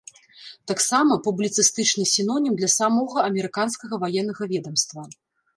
[0.71, 5.01] Таксама, публіцыстычны сінонім для самога амерыканскага ваеннага ведамства.